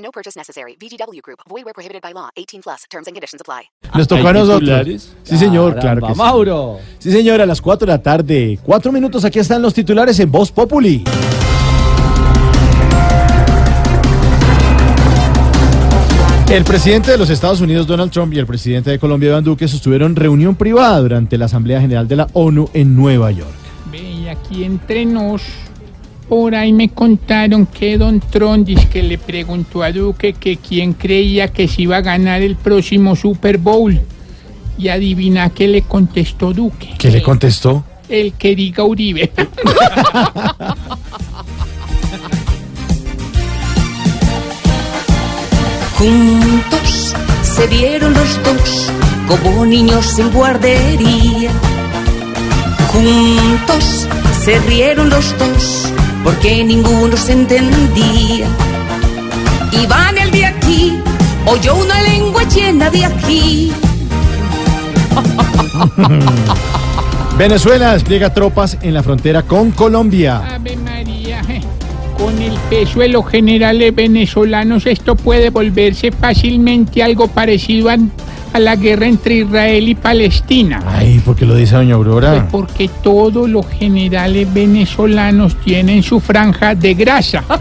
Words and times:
No 0.00 0.10
purchase 0.10 0.36
necessary. 0.38 0.76
VGW 0.80 1.20
Group. 1.22 1.40
Void 1.48 1.64
where 1.64 1.74
prohibited 1.74 2.00
by 2.02 2.12
law. 2.14 2.30
18 2.36 2.62
plus. 2.62 2.84
Terms 2.90 3.06
and 3.06 3.14
conditions 3.14 3.40
apply. 3.40 3.70
Nos 3.94 4.08
tocó 4.08 4.26
a 4.26 4.30
¿Hay 4.30 4.34
nosotros. 4.34 4.60
titulares? 4.60 5.12
Sí, 5.24 5.36
señor, 5.36 5.78
claro 5.78 6.06
que 6.06 6.12
sí. 6.14 6.18
Mauro. 6.18 6.78
Sí, 6.98 7.12
señor, 7.12 7.40
a 7.40 7.46
las 7.46 7.60
4 7.60 7.86
de 7.86 7.92
la 7.92 8.02
tarde. 8.02 8.58
Cuatro 8.64 8.92
minutos, 8.92 9.24
aquí 9.24 9.38
están 9.38 9.60
los 9.60 9.74
titulares 9.74 10.18
en 10.20 10.30
Voz 10.32 10.50
Populi. 10.50 11.04
El 16.50 16.64
presidente 16.64 17.12
de 17.12 17.18
los 17.18 17.30
Estados 17.30 17.60
Unidos, 17.60 17.86
Donald 17.86 18.10
Trump, 18.10 18.32
y 18.34 18.38
el 18.38 18.46
presidente 18.46 18.90
de 18.90 18.98
Colombia, 18.98 19.28
Iván 19.28 19.44
Duque, 19.44 19.68
sostuvieron 19.68 20.16
reunión 20.16 20.56
privada 20.56 20.98
durante 21.00 21.38
la 21.38 21.44
Asamblea 21.44 21.80
General 21.80 22.08
de 22.08 22.16
la 22.16 22.26
ONU 22.32 22.68
en 22.74 22.96
Nueva 22.96 23.30
York. 23.30 23.54
Ve, 23.92 23.98
y 24.00 24.26
aquí 24.28 24.64
entre 24.64 25.04
nos, 25.04 25.42
por 26.30 26.54
ahí 26.54 26.72
me 26.72 26.88
contaron 26.90 27.66
que 27.66 27.98
Don 27.98 28.22
dice 28.64 28.88
que 28.88 29.02
le 29.02 29.18
preguntó 29.18 29.82
a 29.82 29.90
Duque 29.90 30.34
que 30.34 30.58
quién 30.58 30.92
creía 30.92 31.48
que 31.48 31.66
se 31.66 31.82
iba 31.82 31.96
a 31.96 32.02
ganar 32.02 32.40
el 32.40 32.54
próximo 32.54 33.16
Super 33.16 33.58
Bowl. 33.58 34.00
Y 34.78 34.86
adivina 34.86 35.50
qué 35.50 35.66
le 35.66 35.82
contestó 35.82 36.52
Duque. 36.52 36.94
¿Qué 36.96 37.10
le 37.10 37.20
contestó? 37.20 37.84
El 38.08 38.34
que 38.34 38.54
diga 38.54 38.84
Uribe. 38.84 39.32
Juntos 45.98 47.12
se 47.42 47.66
vieron 47.66 48.14
los 48.14 48.40
dos 48.44 48.92
como 49.26 49.66
niños 49.66 50.16
en 50.20 50.30
guardería. 50.30 51.50
Juntos 52.86 54.06
se 54.44 54.60
rieron 54.60 55.10
los 55.10 55.36
dos 55.36 55.92
porque 56.22 56.64
ninguno 56.64 57.16
se 57.16 57.32
entendía. 57.32 58.46
Iván 59.72 60.18
el 60.18 60.30
de 60.30 60.46
aquí 60.46 60.98
oyó 61.46 61.76
una 61.76 62.00
lengua 62.02 62.42
llena 62.44 62.90
de 62.90 63.04
aquí. 63.04 63.72
Venezuela 67.38 67.94
despliega 67.94 68.34
tropas 68.34 68.76
en 68.82 68.94
la 68.94 69.02
frontera 69.02 69.42
con 69.42 69.70
Colombia. 69.70 70.54
Ave 70.54 70.76
María. 70.76 71.40
Con 72.18 72.40
el 72.42 72.52
peso 72.68 73.00
de 73.00 73.08
los 73.08 73.26
generales 73.26 73.94
venezolanos, 73.94 74.86
esto 74.86 75.16
puede 75.16 75.48
volverse 75.48 76.12
fácilmente 76.12 77.02
algo 77.02 77.28
parecido 77.28 77.88
a, 77.88 77.96
a 78.52 78.58
la 78.58 78.76
guerra 78.76 79.06
entre 79.06 79.36
Israel 79.36 79.88
y 79.88 79.94
Palestina. 79.94 80.82
Ay, 80.86 81.18
¿por 81.20 81.36
qué 81.36 81.46
lo 81.46 81.54
dice 81.54 81.76
doña 81.76 81.96
Pues 81.96 82.06
Aurora? 82.06 82.48
porque 82.50 82.90
todos 83.02 83.48
los 83.48 83.66
generales 83.68 84.52
venezolanos 84.52 85.56
tienen 85.64 86.02
su 86.02 86.20
franja 86.20 86.74
de 86.74 86.94
grasa. 86.94 87.44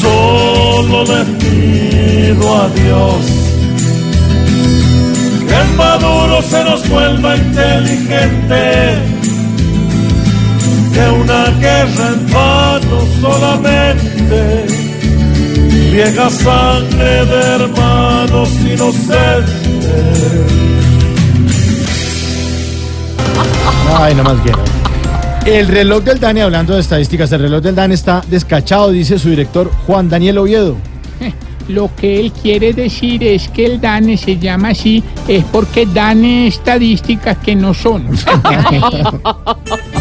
Solo 0.00 1.04
le 1.04 1.24
pido 1.40 2.62
a 2.62 2.68
Dios 2.68 3.26
que 5.48 5.54
el 5.54 5.76
maduro 5.76 6.42
se 6.42 6.64
nos 6.64 6.88
vuelva 6.88 7.36
inteligente, 7.36 8.98
que 10.98 11.08
una 11.10 11.44
guerra 11.60 12.08
en 12.12 12.32
vano 12.32 13.06
solamente 13.20 14.66
riega 15.92 16.28
sangre 16.28 17.24
de 17.24 17.40
hermanos 17.54 18.48
inocentes. 18.60 19.52
Ay, 23.96 24.14
no 24.14 24.24
más 24.24 24.42
guerra. 24.44 24.64
El 25.46 25.68
reloj 25.68 26.02
del 26.02 26.18
DANE, 26.18 26.42
hablando 26.42 26.74
de 26.74 26.80
estadísticas, 26.80 27.30
el 27.32 27.42
reloj 27.42 27.62
del 27.62 27.76
DANE 27.76 27.94
está 27.94 28.22
descachado, 28.28 28.90
dice 28.90 29.18
su 29.18 29.30
director 29.30 29.70
Juan 29.86 30.08
Daniel 30.08 30.38
Oviedo. 30.38 30.76
Lo 31.68 31.94
que 31.94 32.18
él 32.18 32.32
quiere 32.32 32.72
decir 32.72 33.22
es 33.22 33.48
que 33.48 33.66
el 33.66 33.80
DANE 33.80 34.16
se 34.16 34.38
llama 34.38 34.70
así, 34.70 35.04
es 35.28 35.44
porque 35.44 35.86
DANE 35.86 36.48
estadísticas 36.48 37.36
que 37.38 37.54
no 37.54 37.72
son. 37.74 38.08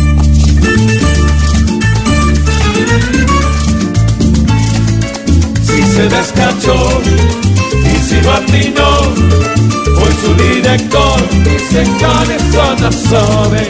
y 8.47 8.57
atinó, 8.57 8.99
hoy 9.97 10.13
su 10.21 10.33
director 10.35 11.21
dice 11.43 11.83
que 11.83 12.35
eso 12.35 12.75
no 12.79 12.91
sabe. 12.91 13.69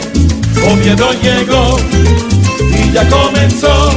Oviedo 0.72 1.12
llegó 1.22 1.76
y 2.72 2.92
ya 2.92 3.08
comenzó. 3.08 3.90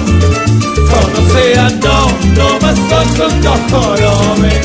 Como 0.76 1.30
sea, 1.34 1.70
no, 1.70 2.08
no 2.36 2.60
más 2.62 2.80
ojos 2.92 3.34
no 3.44 3.54
jorobe. 3.70 4.62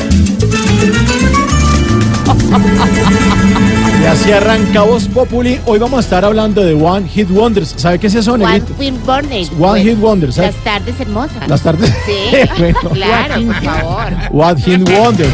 Y 4.01 4.05
así 4.05 4.31
arranca 4.31 4.81
Voz 4.83 5.07
Populi. 5.07 5.59
Hoy 5.65 5.79
vamos 5.79 5.97
a 5.97 6.01
estar 6.01 6.23
hablando 6.25 6.63
de 6.63 6.73
One 6.73 7.07
Hit 7.07 7.29
Wonders. 7.31 7.73
¿Sabe 7.77 7.99
qué 7.99 8.07
es 8.07 8.15
eso, 8.15 8.33
One 8.33 8.45
Negrito? 8.45 8.73
Hit 8.79 8.93
Wonders. 9.07 9.49
One 9.51 9.57
Pues, 9.59 9.83
Hit 9.83 9.99
Wonders. 9.99 10.35
¿sabe? 10.35 10.47
Las 10.47 10.63
tardes 10.63 10.99
hermosas. 10.99 11.47
Las 11.47 11.61
tardes. 11.61 11.93
Sí, 12.05 12.37
Bueno, 12.57 12.89
claro, 12.93 13.41
por 13.45 13.55
favor. 13.63 14.13
One 14.31 14.61
Hit 14.61 14.89
Wonders. 14.89 15.33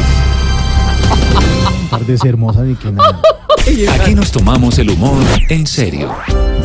Tardes 1.98 2.24
hermosas 2.24 2.64
ni 2.64 2.74
que 2.74 2.90
nada. 2.90 3.20
Aquí 3.94 4.16
nos 4.16 4.32
tomamos 4.32 4.80
el 4.80 4.90
humor 4.90 5.22
en 5.48 5.64
serio. 5.64 6.12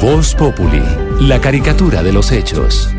Voz 0.02 0.34
Populi, 0.34 0.82
la 1.22 1.40
caricatura 1.40 2.02
de 2.02 2.12
los 2.12 2.32
hechos. 2.32 2.90